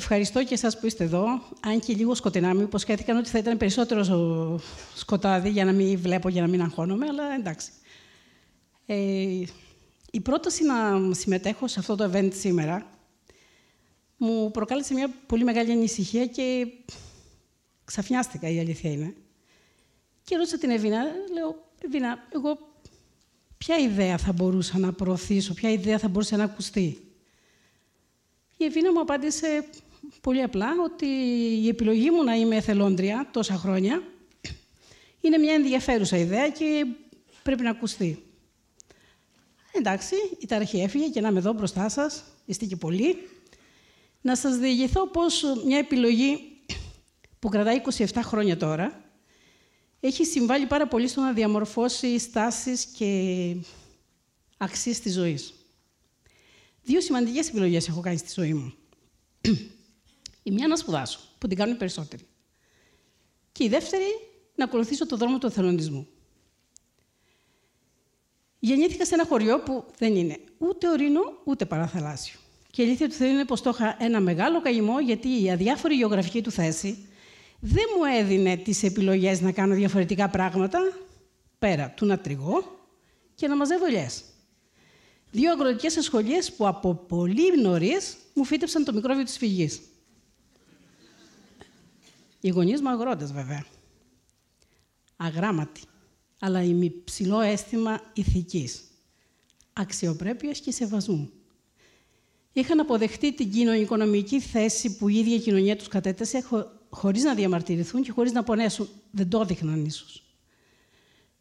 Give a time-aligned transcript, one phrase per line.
[0.00, 1.24] ευχαριστώ και εσάς που είστε εδώ,
[1.60, 4.60] αν και λίγο σκοτεινά μου υποσχέθηκαν ότι θα ήταν περισσότερο
[4.94, 7.70] σκοτάδι για να μην βλέπω, για να μην αγχώνομαι, αλλά εντάξει.
[8.86, 9.42] Ε,
[10.10, 10.74] η πρόταση να
[11.14, 12.86] συμμετέχω σε αυτό το event σήμερα
[14.16, 16.66] μου προκάλεσε μια πολύ μεγάλη ανησυχία και
[17.84, 19.14] ξαφνιάστηκα, η αλήθεια είναι.
[20.24, 21.04] Και ρώτησα την Εβίνα,
[21.34, 22.58] λέω, Εβίνα, εγώ
[23.58, 27.14] ποια ιδέα θα μπορούσα να προωθήσω, ποια ιδέα θα μπορούσε να ακουστεί;
[28.56, 29.64] Η Εβίνα μου απάντησε
[30.20, 31.06] πολύ απλά ότι
[31.62, 34.02] η επιλογή μου να είμαι εθελόντρια τόσα χρόνια
[35.20, 36.86] είναι μια ενδιαφέρουσα ιδέα και
[37.42, 38.24] πρέπει να ακουστεί.
[39.72, 43.28] Εντάξει, η ταραχή έφυγε και να είμαι εδώ μπροστά σας, είστε και πολλοί.
[44.20, 46.38] Να σας διηγηθώ πώς μια επιλογή
[47.38, 49.04] που κρατάει 27 χρόνια τώρα
[50.00, 53.56] έχει συμβάλει πάρα πολύ στο να διαμορφώσει στάσεις και
[54.56, 55.54] αξίες της ζωής.
[56.82, 58.74] Δύο σημαντικές επιλογές έχω κάνει στη ζωή μου.
[60.42, 62.26] Η μία να σπουδάσω, που την κάνουν περισσότεροι.
[63.52, 64.04] Και η δεύτερη,
[64.54, 66.08] να ακολουθήσω το δρόμο του εθελοντισμού.
[68.58, 72.38] Γεννήθηκα σε ένα χωριό που δεν είναι ούτε ορεινό, ούτε παραθαλάσσιο.
[72.70, 75.94] Και η αλήθεια του Θεού είναι πως το είχα ένα μεγάλο καημό, γιατί η αδιάφορη
[75.94, 77.08] γεωγραφική του θέση
[77.60, 80.78] δεν μου έδινε τις επιλογές να κάνω διαφορετικά πράγματα,
[81.58, 82.86] πέρα του να τριγώ
[83.34, 84.24] και να μαζεύω ελιές.
[85.30, 89.80] Δύο αγροτικές σχολείες που από πολύ νωρίς μου φύτεψαν το μικρόβιο της φυγής.
[92.40, 93.64] Οι γονείς μου αγρότες, βέβαια.
[95.16, 95.80] Αγράμματοι,
[96.40, 98.82] αλλά με ψηλό αίσθημα ηθικής,
[99.72, 101.30] αξιοπρέπειας και σεβασμού.
[102.52, 106.44] Είχαν αποδεχτεί την κοινωνικονομική θέση που η ίδια η κοινωνία τους κατέτασε
[106.90, 108.88] χωρίς να διαμαρτυρηθούν και χωρίς να πονέσουν.
[109.10, 110.24] Δεν το έδειχναν ίσως.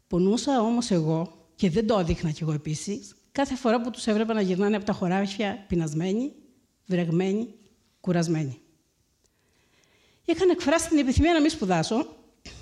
[0.07, 4.33] Πονούσα όμως εγώ, και δεν το έδειχνα κι εγώ επίσης, κάθε φορά που τους έβλεπα
[4.33, 6.31] να γυρνάνε από τα χωράφια πεινασμένοι,
[6.85, 7.53] βρεγμένοι,
[8.01, 8.61] κουρασμένοι.
[10.29, 12.07] Είχαν εκφράσει την επιθυμία να μην σπουδάσω,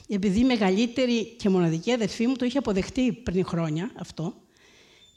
[0.08, 4.34] επειδή η μεγαλύτερη και μοναδική αδερφή μου το είχε αποδεχτεί πριν χρόνια αυτό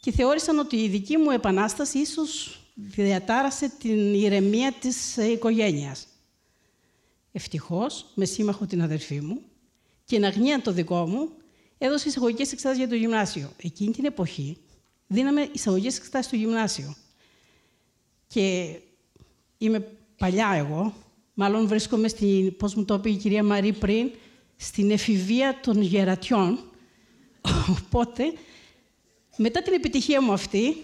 [0.00, 6.06] και θεώρησαν ότι η δική μου επανάσταση ίσως διατάρασε την ηρεμία της οικογένειας.
[7.32, 9.40] Ευτυχώς, με σύμμαχο την αδερφή μου
[10.04, 11.28] και εν αγνία το δικό μου,
[11.78, 13.50] έδωσε εισαγωγικές εξετάσεις για το γυμνάσιο.
[13.62, 14.56] Εκείνη την εποχή
[15.06, 16.94] δίναμε εισαγωγικές εξετάσεις στο γυμνάσιο.
[18.26, 18.76] Και
[19.58, 20.94] είμαι παλιά εγώ,
[21.34, 24.10] μάλλον βρίσκομαι στην, πώς μου το είπε η κυρία Μαρή πριν,
[24.56, 26.58] στην εφηβεία των γερατιών.
[27.68, 28.32] Οπότε,
[29.36, 30.76] μετά την επιτυχία μου αυτή,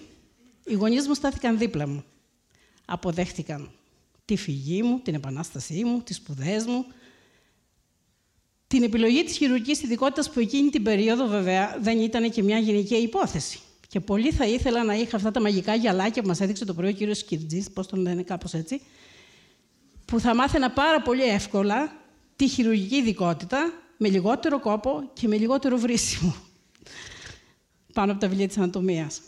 [0.65, 2.05] οι γονείς μου στάθηκαν δίπλα μου.
[2.85, 3.71] Αποδέχτηκαν
[4.25, 6.87] τη φυγή μου, την επανάστασή μου, τις σπουδές μου,
[8.67, 12.95] την επιλογή της χειρουργικής ειδικότητας που εκείνη την περίοδο βέβαια δεν ήταν και μια γενική
[12.95, 13.59] υπόθεση.
[13.89, 16.91] Και πολύ θα ήθελα να είχα αυτά τα μαγικά γυαλάκια που μας έδειξε το πρωί
[16.91, 18.81] ο κύριος Σκυρτζής, πώς τον λένε κάπως έτσι,
[20.07, 21.93] που θα μάθαινα πάρα πολύ εύκολα
[22.37, 26.35] τη χειρουργική ειδικότητα με λιγότερο κόπο και με λιγότερο βρίσιμο
[27.93, 29.21] πάνω από τα βιβλία της ανατομίας.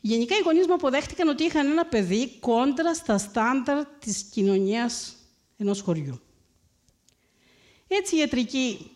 [0.00, 5.16] Γενικά οι γονείς μου αποδέχτηκαν ότι είχαν ένα παιδί κόντρα στα στάνταρ της κοινωνίας
[5.56, 6.20] ενός χωριού.
[7.88, 8.90] Έτσι η ιατρική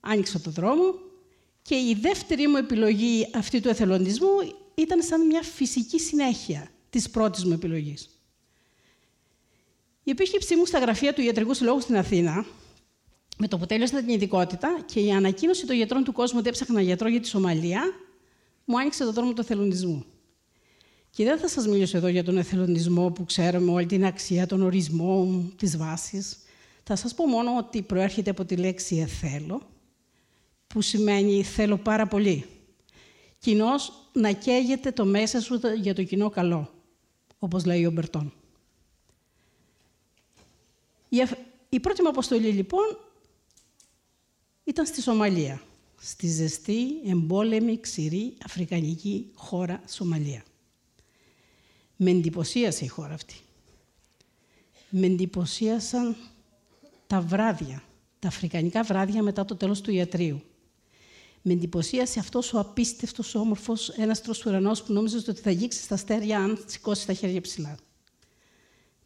[0.00, 0.94] άνοιξε το δρόμο
[1.62, 4.28] και η δεύτερη μου επιλογή αυτή του εθελοντισμού
[4.74, 8.21] ήταν σαν μια φυσική συνέχεια της πρώτης μου επιλογής.
[10.04, 12.44] Η επίσκεψή μου στα γραφεία του Ιατρικού Συλλόγου στην Αθήνα,
[13.38, 16.80] με το που τέλειωσα την ειδικότητα και η ανακοίνωση των γιατρών του κόσμου ότι έψαχνα
[16.80, 17.82] γιατρό για τη Σομαλία,
[18.64, 20.04] μου άνοιξε το δρόμο του εθελοντισμού.
[21.10, 24.62] Και δεν θα σας μιλήσω εδώ για τον εθελοντισμό που ξέρουμε όλη την αξία, τον
[24.62, 26.38] ορισμό, τις βάσεις.
[26.82, 29.62] Θα σας πω μόνο ότι προέρχεται από τη λέξη «εθέλω»,
[30.66, 32.44] που σημαίνει «θέλω πάρα πολύ».
[33.38, 36.70] Κοινώς να καίγεται το μέσα σου για το κοινό καλό,
[37.38, 38.32] όπως λέει ο Μπερτόν.
[41.68, 42.98] Η πρώτη μου αποστολή, λοιπόν,
[44.64, 45.62] ήταν στη Σομαλία
[46.04, 50.42] στη ζεστή, εμπόλεμη, ξηρή, αφρικανική χώρα Σομαλία.
[51.96, 53.34] Με εντυπωσίασε η χώρα αυτή.
[54.90, 56.16] Με εντυπωσίασαν
[57.06, 57.82] τα βράδια,
[58.18, 60.42] τα αφρικανικά βράδια μετά το τέλος του ιατρίου.
[61.42, 66.38] Με εντυπωσίασε αυτός ο απίστευτος, όμορφος έναστρος ουρανός που νόμιζες ότι θα γίξει στα αστέρια
[66.38, 67.78] αν σηκώσεις τα χέρια ψηλά.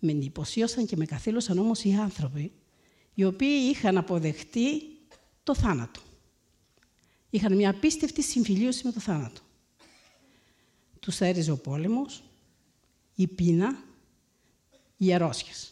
[0.07, 2.53] Με εντυπωσίασαν και με καθήλωσαν όμως οι άνθρωποι,
[3.15, 4.83] οι οποίοι είχαν αποδεχτεί
[5.43, 6.01] το θάνατο
[7.31, 9.41] είχαν μια απίστευτη συμφιλίωση με το θάνατο.
[11.01, 12.23] Τους έριζε ο πόλεμος,
[13.15, 13.79] η πείνα,
[14.97, 15.71] οι αρρώστιες.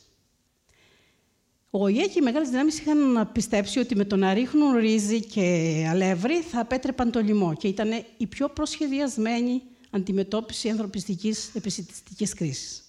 [1.70, 5.86] Ο ΟΗΕ και οι μεγάλες δυνάμεις είχαν πιστέψει ότι με το να ρίχνουν ρύζι και
[5.88, 12.83] αλεύρι θα απέτρεπαν το λοιμό και ήταν η πιο προσχεδιασμένη αντιμετώπιση ανθρωπιστικής επιστημιστικής κρίσης.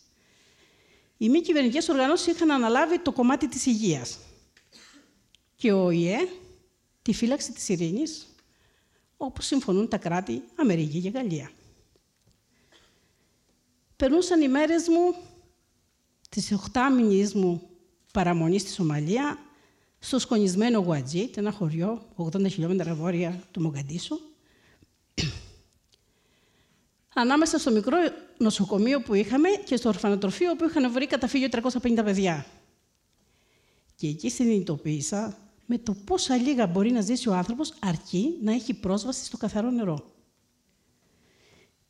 [1.17, 4.17] Οι μη κυβερνητικές οργανώσεις είχαν αναλάβει το κομμάτι της υγείας.
[5.55, 6.17] Και ο ΙΕ
[7.01, 8.27] τη φύλαξη της ειρήνης,
[9.17, 11.51] όπως συμφωνούν τα κράτη Αμερική και Γαλλία.
[13.95, 15.15] Περνούσαν οι μέρες μου,
[16.29, 17.69] τις οχτάμινης μου
[18.13, 19.39] παραμονής στη Σομαλία,
[19.99, 24.19] στο σκονισμένο Γουατζίτ, ένα χωριό 80 χιλιόμετρα βόρεια του Μογκαντήσου,
[27.17, 27.97] ανάμεσα στο μικρό
[28.37, 32.45] νοσοκομείο που είχαμε και στο ορφανοτροφείο που είχαν βρει καταφύγιο 350 παιδιά.
[33.95, 38.73] Και εκεί συνειδητοποίησα με το πόσα λίγα μπορεί να ζήσει ο άνθρωπος αρκεί να έχει
[38.73, 40.11] πρόσβαση στο καθαρό νερό.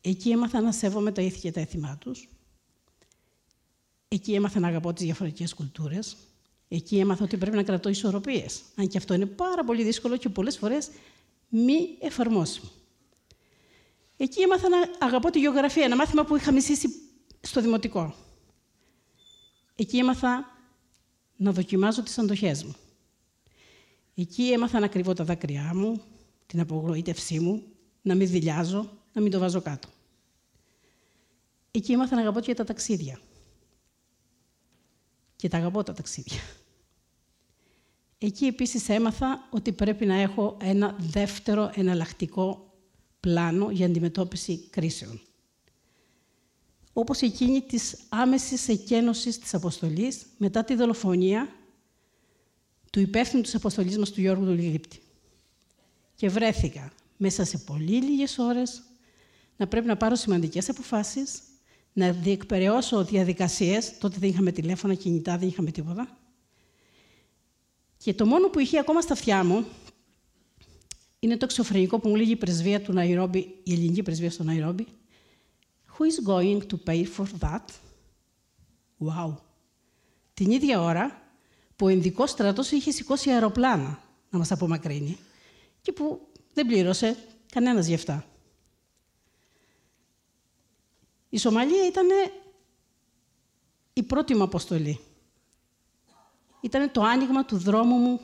[0.02, 2.30] Εκεί έμαθα να σέβομαι τα ήθη και τα έθιμά τους.
[4.08, 6.18] Εκεί έμαθα να αγαπώ τις διαφορετικές κουλτούρες.
[6.68, 8.62] Εκεί έμαθα ότι πρέπει να κρατώ ισορροπίες.
[8.76, 10.90] Αν και αυτό είναι πάρα πολύ δύσκολο και πολλές φορές
[11.50, 12.70] μη εφαρμόσιμο.
[14.18, 16.88] Εκεί έμαθα να αγαπώ τη γεωγραφία, ένα μάθημα που είχα μισήσει
[17.42, 18.16] στο δημοτικό.
[19.76, 20.58] Εκεί έμαθα
[21.36, 22.76] να δοκιμάζω τις αντοχές μου.
[24.16, 26.02] Εκεί έμαθα να κρυβώ τα δάκρυά μου,
[26.46, 27.64] την απογοήτευσή μου,
[28.02, 29.88] να μην δηλιάζω, να μην το βάζω κάτω.
[31.72, 33.20] Εκεί έμαθα να αγαπώ και τα ταξίδια.
[35.36, 36.42] Και τα αγαπώ τα ταξίδια.
[38.18, 42.65] Εκεί επίσης έμαθα ότι πρέπει να έχω ένα δεύτερο εναλλακτικό
[43.26, 45.22] πλάνο για αντιμετώπιση κρίσεων.
[46.94, 51.50] Όπως εκείνη της άμεσης εκένωσης της αποστολής μετά τη δολοφονία
[52.92, 54.80] του υπεύθυνου της αποστολής μας του Γιώργου του
[56.16, 58.84] Και βρέθηκα μέσα σε πολύ λίγες ώρες
[59.58, 61.40] να πρέπει να πάρω σημαντικές αποφάσεις,
[61.94, 66.18] να διεκπαιρεώσω διαδικασίες, τότε δεν είχαμε τηλέφωνα, κινητά, δεν είχαμε τίποτα.
[67.98, 69.66] Και το μόνο που είχε ακόμα στα αυτιά μου
[71.26, 74.88] είναι το εξωφρενικό που μου λέγει η πρεσβεία του Ναϊρόμπι, η ελληνική πρεσβεία στο Ναϊρόμπι.
[75.98, 77.66] Who is going to pay for that?
[79.00, 79.36] Wow.
[80.34, 81.22] Την ίδια ώρα
[81.76, 84.00] που ο Ινδικός στρατός είχε σηκώσει αεροπλάνα
[84.30, 85.18] να μας απομακρύνει
[85.82, 87.18] και που δεν πλήρωσε
[87.52, 88.26] κανένας γι' αυτά.
[91.30, 92.08] Η Σομαλία ήταν
[93.94, 95.00] η πρώτη μου αποστολή.
[96.62, 98.20] Ήταν το άνοιγμα του δρόμου μου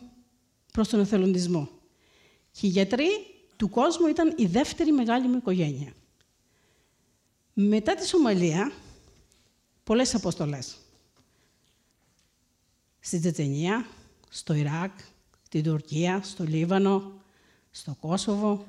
[0.74, 1.81] προς τον εθελοντισμό.
[2.52, 3.10] Και οι γιατροί
[3.56, 5.94] του κόσμου ήταν η δεύτερη μεγάλη μου οικογένεια.
[7.54, 8.72] Μετά τη Σομαλία,
[9.84, 10.78] πολλές αποστολές.
[13.00, 13.88] Στη Τσετσενία,
[14.30, 15.00] στο Ιράκ,
[15.42, 17.22] στην Τουρκία, στο Λίβανο,
[17.72, 18.66] στο Κόσοβο,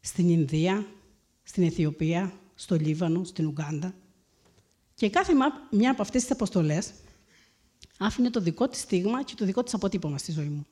[0.00, 0.86] στην Ινδία,
[1.42, 3.94] στην Αιθιοπία, στο Λίβανο, στην Ουγκάντα.
[4.94, 5.32] Και κάθε
[5.70, 6.92] μια από αυτές τις αποστολές
[7.98, 10.66] άφηνε το δικό της στίγμα και το δικό της αποτύπωμα στη ζωή μου.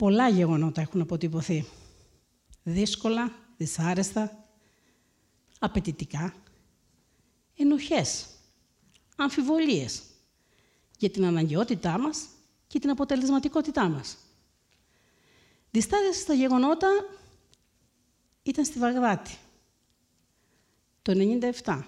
[0.00, 1.64] Πολλά γεγονότα έχουν αποτυπωθεί.
[2.62, 4.48] Δύσκολα, δυσάρεστα,
[5.58, 6.34] απαιτητικά,
[7.56, 8.26] ενοχές,
[9.16, 10.02] αμφιβολίες
[10.98, 12.26] για την αναγκαιότητά μας
[12.66, 14.16] και την αποτελεσματικότητά μας.
[15.70, 16.88] Διστάδες στα γεγονότα
[18.42, 19.36] ήταν στη Βαγδάτη,
[21.02, 21.12] το
[21.64, 21.84] 1997,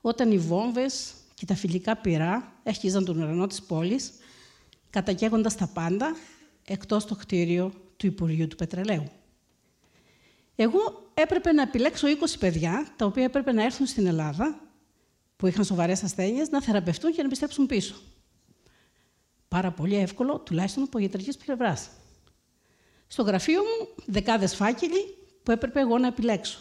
[0.00, 4.12] όταν οι βόμβες και τα φιλικά πυρά έχιζαν τον ουρανό της πόλης,
[4.90, 6.16] κατακαίγοντας τα πάντα
[6.64, 9.10] εκτός το κτίριο του Υπουργείου του Πετρελαίου.
[10.56, 14.60] Εγώ έπρεπε να επιλέξω 20 παιδιά, τα οποία έπρεπε να έρθουν στην Ελλάδα,
[15.36, 17.94] που είχαν σοβαρές ασθένειες, να θεραπευτούν και να επιστρέψουν πίσω.
[19.48, 21.90] Πάρα πολύ εύκολο, τουλάχιστον από ιατρικής πλευράς.
[23.06, 26.58] Στο γραφείο μου, δεκάδες φάκελοι που έπρεπε εγώ να επιλέξω.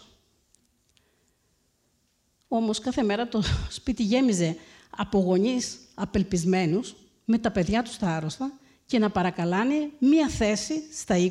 [2.47, 4.57] Όμως κάθε μέρα το σπίτι γέμιζε
[4.89, 8.59] από γονείς απελπισμένους με τα παιδιά τους στα άρρωστα
[8.91, 11.29] και να παρακαλάνε μία θέση στα 20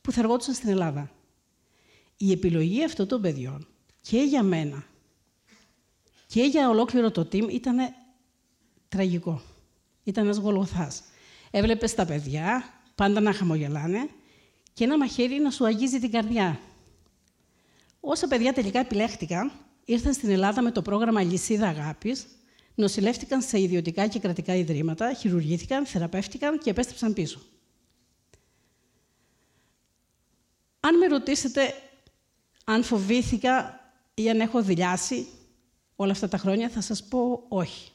[0.00, 1.10] που θα εργόντουσαν στην Ελλάδα.
[2.16, 3.66] Η επιλογή αυτών των παιδιών
[4.00, 4.86] και για μένα
[6.26, 7.76] και για ολόκληρο το team ήταν
[8.88, 9.42] τραγικό.
[10.02, 11.02] Ήταν ένας γολγοθάς.
[11.50, 14.08] Έβλεπες τα παιδιά πάντα να χαμογελάνε
[14.72, 16.60] και ένα μαχαίρι να σου αγγίζει την καρδιά.
[18.00, 19.52] Όσα παιδιά τελικά επιλέχτηκαν,
[19.84, 22.26] ήρθαν στην Ελλάδα με το πρόγραμμα Λυσίδα Αγάπης,
[22.74, 27.40] νοσηλεύτηκαν σε ιδιωτικά και κρατικά ιδρύματα, χειρουργήθηκαν, θεραπεύτηκαν και επέστρεψαν πίσω.
[30.80, 31.74] Αν με ρωτήσετε
[32.64, 33.80] αν φοβήθηκα
[34.14, 35.26] ή αν έχω δηλιάσει
[35.96, 37.90] όλα αυτά τα χρόνια, θα σας πω όχι.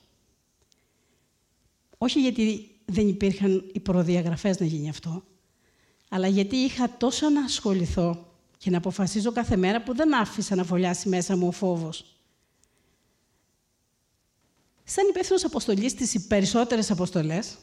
[1.97, 5.23] Όχι γιατί δεν υπήρχαν οι προδιαγραφές να γίνει αυτό,
[6.09, 10.63] αλλά γιατί είχα τόσο να ασχοληθώ και να αποφασίζω κάθε μέρα που δεν άφησα να
[10.63, 12.18] φωλιάσει μέσα μου ο φόβος.
[14.91, 17.57] Σαν υπεύθυνος αποστολής στις περισσότερες αποστολές,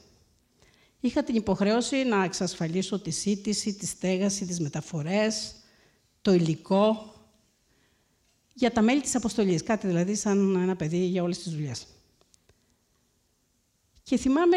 [1.01, 5.55] είχα την υποχρέωση να εξασφαλίσω τη σύντηση, τη στέγαση, τις μεταφορές,
[6.23, 7.15] το υλικό.
[8.55, 9.63] για τα μέλη της αποστολής.
[9.63, 11.87] Κάτι δηλαδή σαν ένα παιδί για όλες τις δουλειές.
[14.03, 14.57] Και θυμάμαι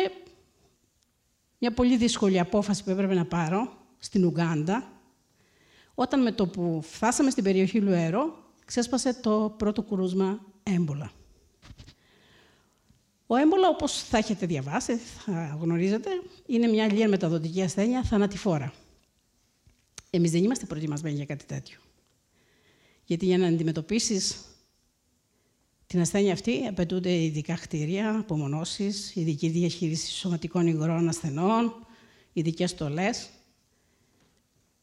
[1.58, 4.92] μια πολύ δύσκολη απόφαση που έπρεπε να πάρω στην Ουγκάντα,
[5.94, 11.12] όταν με το που φτάσαμε στην περιοχή Λουέρο, ξέσπασε το πρώτο κρούσμα έμπολα.
[13.32, 16.10] Ο έμπολα, όπως θα έχετε διαβάσει, θα γνωρίζετε,
[16.46, 18.74] είναι μια λίγα μεταδοτική ασθένεια θανατηφόρα.
[20.10, 21.80] Εμείς δεν είμαστε προετοιμασμένοι για κάτι τέτοιο.
[23.06, 24.38] Γιατί για να αντιμετωπίσεις
[25.88, 31.88] την ασθένεια αυτή απαιτούνται ειδικά κτίρια, απομονώσεις, ειδική διαχείριση σωματικών υγρών ασθενών,
[32.34, 33.30] ειδικές στολές.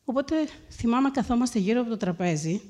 [0.05, 0.35] Οπότε
[0.71, 2.61] θυμάμαι καθόμαστε γύρω από το τραπέζι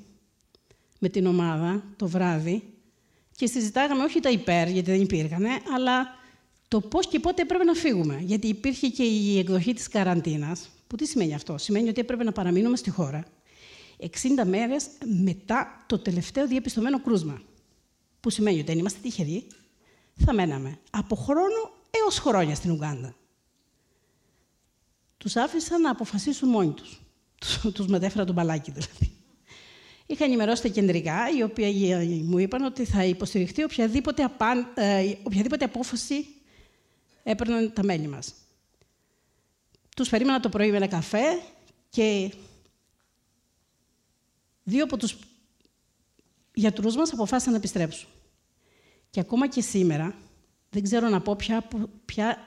[0.99, 2.76] με την ομάδα το βράδυ
[3.37, 6.15] και συζητάγαμε όχι τα υπέρ, γιατί δεν υπήρχαν, αλλά
[6.67, 8.19] το πώς και πότε έπρεπε να φύγουμε.
[8.21, 10.69] Γιατί υπήρχε και η εκδοχή της καραντίνας.
[10.87, 13.23] Που τι σημαίνει αυτό; Σημαίνει ότι έπρεπε να παραμείνουμε στη χώρα
[13.99, 14.07] 60
[14.45, 14.87] μέρες
[15.23, 17.41] μετά το τελευταίο διαπιστωμένο κρούσμα.
[18.19, 19.47] Που σημαίνει ότι αν είμαστε τυχεροί,
[20.13, 21.71] θα μέναμε από χρόνο
[22.03, 23.15] έως χρόνια στην Ουγγάντα.
[25.17, 27.01] Τους άφησαν να αποφασίσουν μόνοι τους.
[27.73, 29.16] Τους μετέφερα τον μπαλάκι δηλαδή.
[30.09, 35.65] Είχα ενημερώσει τα κεντρικά, οι οποίοι μου είπαν ότι θα υποστηριχτεί οποιαδήποτε, απάν, ε, οποιαδήποτε
[35.65, 36.25] απόφαση
[37.23, 38.33] έπαιρναν τα μέλη μας.
[39.95, 41.41] Τους περίμενα το πρωί με ένα καφέ
[41.89, 42.31] και
[44.63, 45.17] δύο από τους
[46.53, 48.09] γιατρούς μας αποφάσισαν να επιστρέψουν.
[49.09, 50.15] Και ακόμα και σήμερα,
[50.69, 51.67] δεν ξέρω να πω ποια,
[52.05, 52.37] ποια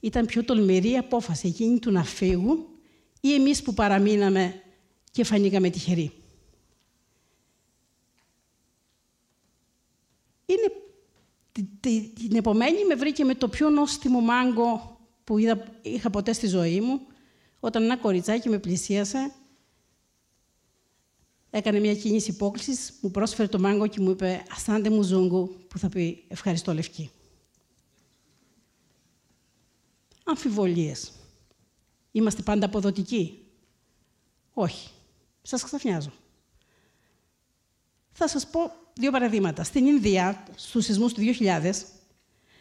[0.00, 2.66] ήταν πιο τολμηρή απόφαση, εκείνη του να φύγουν
[3.20, 4.62] ή εμείς που παραμείναμε
[5.10, 6.12] και φανήκαμε τυχεροί.
[10.46, 10.72] Είναι,
[11.98, 16.80] την επομένη με βρήκε με το πιο νόστιμο μάγκο που είδα, είχα ποτέ στη ζωή
[16.80, 17.00] μου,
[17.60, 19.32] όταν ένα κοριτσάκι με πλησίασε,
[21.50, 25.78] έκανε μια κίνηση υπόκλησης, μου πρόσφερε το μάγκο και μου είπε «Ασάντε μου ζούγκου», που
[25.78, 27.10] θα πει «Ευχαριστώ, Λευκή».
[30.24, 31.12] Αμφιβολίες.
[32.12, 33.44] Είμαστε πάντα αποδοτικοί.
[34.52, 34.90] Όχι.
[35.42, 36.12] Σας ξαφνιάζω.
[38.12, 39.64] Θα σας πω δύο παραδείγματα.
[39.64, 41.72] Στην Ινδία, στους σεισμούς του 2000,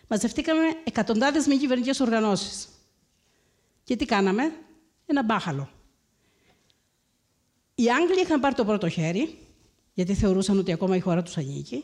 [0.08, 2.68] μαζευτήκαμε εκατοντάδες μη κυβερνητικές οργανώσεις.
[3.84, 4.52] Και τι κάναμε,
[5.06, 5.70] ένα μπάχαλο.
[7.76, 9.38] Οι Άγγλοι είχαν πάρει το πρώτο χέρι,
[9.94, 11.84] γιατί θεωρούσαν ότι ακόμα η χώρα τους ανήκει.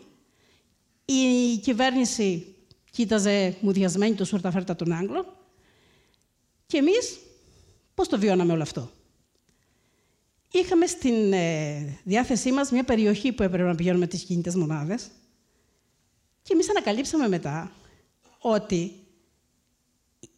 [1.05, 2.55] Η κυβέρνηση
[2.91, 5.25] κοίταζε μουδιασμένη το σουρταφέρτα των Άγγλων.
[6.65, 7.19] Και εμείς
[7.93, 8.91] πώς το βιώναμε όλο αυτό;
[10.59, 15.07] Είχαμε στην ε, διάθεσή μας μια περιοχή που έπρεπε να πηγαίνουμε τις κινητές μονάδες
[16.41, 17.71] και εμείς ανακαλύψαμε μετά
[18.39, 18.91] ότι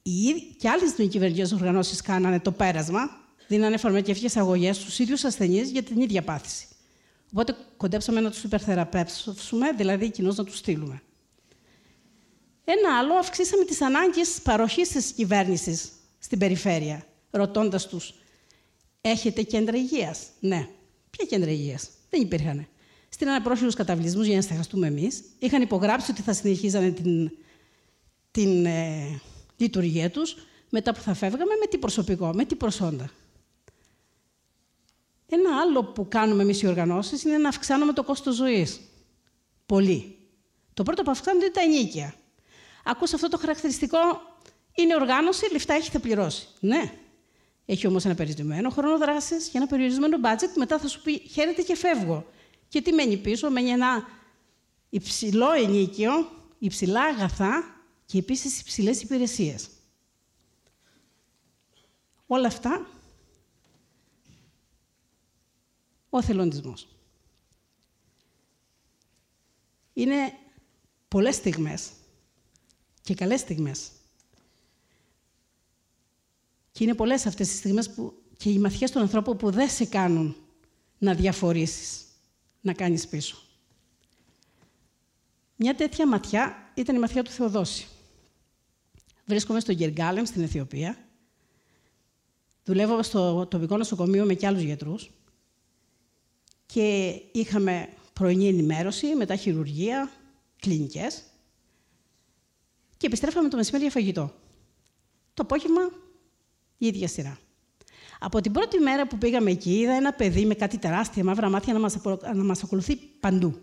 [0.01, 3.09] οι, και άλλες μη κυβερνητικές οργανώσεις κάνανε το πέρασμα
[3.47, 6.67] δίνανε φαρμακευτικές αγωγές στους ίδιους ασθενείς για την ίδια πάθηση.
[7.31, 11.01] Οπότε κοντέψαμε να τους υπερθεραπεύσουμε, δηλαδή κοινώς να τους στείλουμε.
[12.63, 18.13] Ένα άλλο, αυξήσαμε τις ανάγκες παροχής της κυβέρνησης στην περιφέρεια, ρωτώντας τους
[19.01, 20.67] «Έχετε κέντρα υγείας» Ναι.
[21.09, 22.67] Ποια κέντρα υγείας; Δεν υπήρχαν.
[23.09, 25.23] Στείλανε πρόσφυγους καταβλισμούς για να στεγαστούμε εμείς.
[25.39, 27.31] Είχαν υπογράψει ότι θα συνεχίζανε την,
[28.31, 29.21] την ε,
[29.57, 30.37] λειτουργία τους
[30.69, 33.09] μετά που θα φεύγαμε με τι προσωπικό, με τι προσόντα.
[35.29, 38.79] Ένα άλλο που κάνουμε εμείς οι οργανώσεις είναι να αυξάνουμε το κόστος ζωής.
[39.65, 40.17] Πολύ.
[40.73, 42.13] Το πρώτο που αυξάνεται είναι τα ενίκεια.
[42.83, 43.97] Ακούς αυτό το χαρακτηριστικό,
[44.75, 46.47] είναι οργάνωση, λεφτά έχει, θα πληρώσει.
[46.59, 46.91] Ναι.
[47.69, 50.53] Έχει όμως ένα περιορισμένο χρόνο δράσης και ένα περιορισμένο budget.
[50.55, 52.25] Μετά θα σου πει: Χαίρετε και φεύγω.
[52.67, 54.07] Και τι μένει πίσω, μένει ένα
[54.89, 56.11] υψηλό ενίκιο,
[56.59, 59.69] υψηλά αγαθά και επίσης υψηλές υπηρεσίες.
[62.27, 62.87] Όλα αυτά
[66.09, 66.87] ο θελοντισμός.
[69.93, 70.33] Είναι
[71.07, 71.91] πολλές στιγμές
[73.01, 73.91] και καλές στιγμές.
[76.77, 79.85] Και είναι πολλές αυτές τις στιγμές που και οι μαθιές των ανθρώπων που δεν σε
[79.85, 80.35] κάνουν
[80.97, 82.05] να διαφορήσεις,
[82.61, 83.37] να κάνεις πίσω.
[85.55, 87.87] Μια τέτοια ματιά ήταν η ματιά του Θεοδόση.
[89.25, 90.97] Βρίσκομαι στο Γεργάλεμ στην Αιθιοπία.
[92.63, 95.11] Δουλεύω στο τοπικό νοσοκομείο με και άλλους γιατρούς
[96.65, 100.11] και είχαμε πρωινή ενημέρωση, μετά χειρουργία,
[100.61, 101.23] κλινικές
[102.97, 104.33] και επιστρέφαμε το μεσημέρι για φαγητό.
[105.33, 106.05] Το απόγευμα
[106.77, 107.37] η ίδια σειρά.
[108.19, 111.73] Από την πρώτη μέρα που πήγαμε εκεί, είδα ένα παιδί με κάτι τεράστια μαύρα μάτια
[111.73, 111.97] να μας,
[112.33, 113.59] να μας ακολουθεί παντού.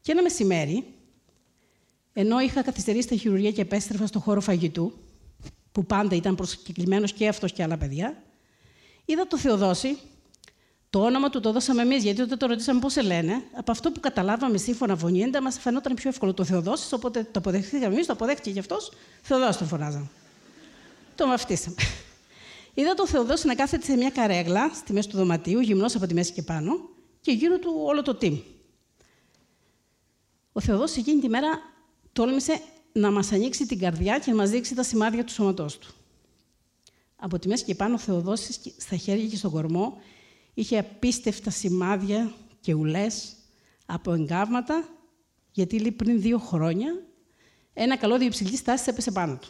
[0.00, 0.84] Και ένα μεσημέρι,
[2.12, 4.92] ενώ είχα καθυστερήσει στα χειρουργία και επέστρεφα στο χώρο φαγητού,
[5.72, 8.22] που πάντα ήταν προσκεκλημένος και αυτός και άλλα παιδιά,
[9.04, 9.98] είδα το Θεοδόση
[10.90, 13.90] Το όνομα του το δώσαμε εμείς, γιατί όταν το ρωτήσαμε πώς σε λένε, από αυτό
[13.90, 18.12] που καταλάβαμε σύμφωνα φωνήεντα, μας φαινόταν πιο εύκολο το Θεοδόσης, οπότε το αποδεχτήκαμε εμείς, το
[18.12, 18.92] αποδέχτηκε κι αυτός.
[19.22, 20.08] Θεοδόση το φωνάζαμε.
[21.18, 21.76] Το βαφτίσαμε.
[22.74, 26.14] Είδα τον Θεοδόση να κάθεται σε μια καρέγλα στη μέση του δωματίου, γυμνός από τη
[26.14, 26.72] μέση και πάνω,
[27.20, 28.40] και γύρω του όλο το team.
[30.52, 31.48] Ο Θεοδόσης εκείνη τη μέρα
[32.12, 32.60] τόλμησε
[32.92, 35.94] να μας ανοίξει την καρδιά και να μας δείξει τα σημάδια του σώματός του.
[37.16, 40.00] Από τη μέση και πάνω, ο Θεοδόσης στα χέρια και στον κορμό
[40.54, 43.36] είχε απίστευτα σημάδια και ουλές
[43.86, 44.88] από εγκάβματα,
[45.50, 47.02] γιατί πριν δύο χρόνια
[47.72, 49.48] ένα καλώδιο υψηλής τάσης έπεσε πάνω του.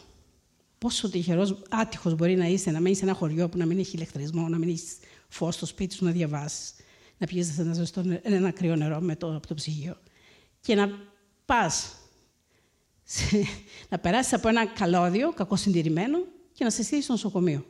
[0.79, 3.95] Πόσο τυχερός, άτυχος μπορεί να είσαι να μένεις σε ένα χωριό που να μην έχει
[3.95, 6.73] ηλεκτρισμό, να μην έχεις φως στο σπίτι σου να διαβάσεις,
[7.17, 9.97] να πηγαίνει ένα, ζεστό, ένα κρύο νερό με το, από το ψυγείο
[10.61, 10.89] και να
[11.45, 11.95] πας
[13.89, 16.17] να περάσεις από ένα καλώδιο κακοσυντηρημένο
[16.53, 17.65] και να σε στείλει στο νοσοκομείο.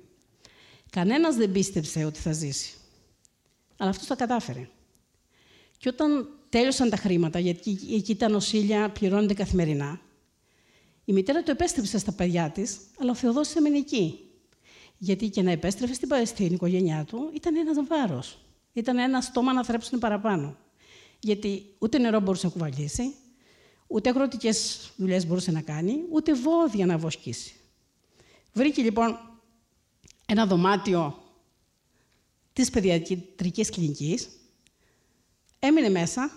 [0.90, 2.74] Κανένας δεν πίστεψε ότι θα ζήσει.
[3.78, 4.70] Αλλά αυτός τα κατάφερε.
[5.78, 10.00] Και όταν τέλειωσαν τα χρήματα, γιατί εκεί τα νοσήλια πληρώνονται καθημερινά,
[11.10, 14.20] η μητέρα το επέστρεψε στα παιδιά της, αλλά ο Θεοδόσης έμενε εκεί.
[14.98, 18.40] Γιατί και να επέστρεφε στην Παλαιστίνη, η οικογένειά του, ήταν ένας βάρος.
[18.74, 20.58] Ήταν ένα στόμα να θρέψουν παραπάνω.
[21.20, 23.14] Γιατί ούτε νερό μπορούσε να κουβαλήσει,
[23.88, 27.54] ούτε αγροτικές δουλειές μπορούσε να κάνει, ούτε βόδια να βοσκήσει.
[28.54, 29.20] Βρήκε λοιπόν
[30.26, 31.24] ένα δωμάτιο
[32.54, 34.30] της παιδιατρικής κλινικής,
[35.60, 36.32] έμεινε μέσα,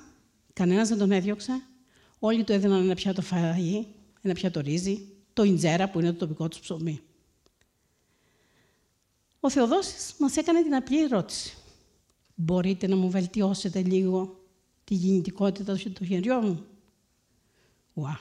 [0.53, 1.63] κανένας δεν τον έδιωξε,
[2.19, 3.85] όλοι του έδιναν ένα πιάτο φαΐ,
[4.23, 7.01] ένα πιάτο ρύζι, το ιντζέρα που είναι το τοπικό τους ψωμί.
[9.41, 11.57] Ο Θεοδόσης μας έκανε την απλή ερώτηση.
[12.35, 14.41] Μπορείτε να μου βελτιώσετε λίγο
[14.85, 16.65] τη γεννητικότητα του χεριού μου;
[17.95, 18.21] Ουά.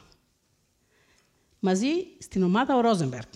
[1.59, 1.87] Μαζί
[2.19, 3.31] στην ομάδα ο Ρόζεμπεργκ,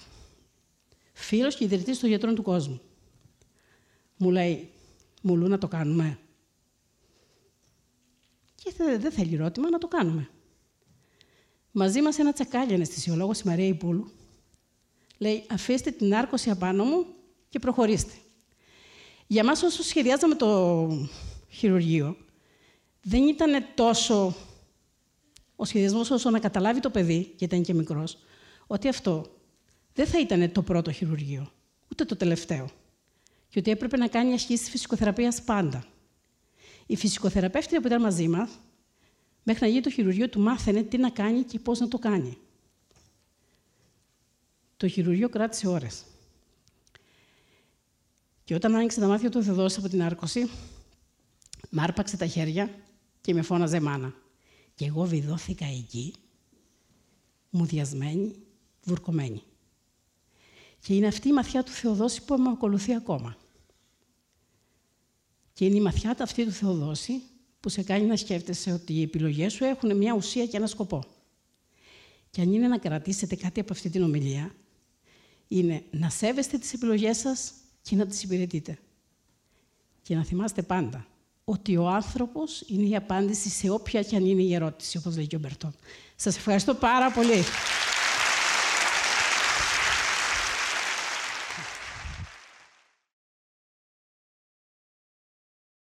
[1.14, 2.82] φίλος και ιδρυτής των γιατρών του κόσμου.
[4.18, 4.70] Μου λέει,
[5.22, 6.20] Μουλού να το κάνουμε.
[8.56, 10.30] Και δεν θέλει ερώτημα να το κάνουμε.
[11.77, 14.11] Μαζί μας ένα τσακάλι αναισθησιολόγος, η Μαρία Υπούλου,
[15.18, 17.05] λέει αφήστε την άρκωση απάνω μου
[17.50, 18.14] και προχωρήστε.
[19.27, 20.88] Για μας όσο σχεδιάζαμε το
[21.50, 22.18] χειρουργείο,
[23.01, 24.35] δεν ήταν τόσο
[25.55, 28.18] ο σχεδιασμός όσο να καταλάβει το παιδί, γιατί ήταν και μικρός,
[28.68, 29.25] ότι αυτό
[29.94, 31.51] δεν θα ήταν το πρώτο χειρουργείο,
[31.92, 32.70] ούτε το τελευταίο
[33.50, 35.85] και ότι έπρεπε να κάνει ασκήσεις φυσικοθεραπείας πάντα.
[36.85, 38.50] Η φυσικοθεραπεύτρια που ήταν μαζί μας,
[39.48, 42.38] μέχρι να γίνει το χειρουργείο του, μάθαινε τι να κάνει και πώς να το κάνει.
[44.77, 46.03] Το χειρουργείο κράτησε ώρες.
[48.44, 50.50] Και όταν άνοιξε τα μάτια του Θεοδόσης από την άρκωση,
[51.70, 52.70] μ' άρπαξε τα χέρια
[53.22, 54.14] και με φώναζε μάνα.
[54.75, 56.14] Και εγώ βιδώθηκα εκεί,
[57.50, 58.36] μουδιασμένη,
[58.84, 59.44] βουρκωμένη.
[60.79, 63.38] Και είναι αυτή η μαθιά του Θεοδόση που με ακολουθεί ακόμα.
[65.53, 67.22] Και είναι η μαθιά αυτή του Θεοδόση
[67.66, 71.04] που σε κάνει να σκέφτεσαι ότι οι επιλογές σου έχουν μια ουσία και ένα σκοπό.
[72.30, 74.51] Και αν είναι να κρατήσετε κάτι από αυτή την ομιλία,
[75.48, 77.51] είναι να σέβεστε τις επιλογές σας
[77.82, 78.78] και να τις υπηρετείτε.
[80.01, 81.08] Και να θυμάστε πάντα
[81.44, 85.28] ότι ο άνθρωπος είναι η απάντηση σε όποια και αν είναι η ερώτηση, όπως λέει
[85.28, 85.75] και ο Μπερτόν.
[86.16, 87.44] Σας ευχαριστώ πάρα πολύ.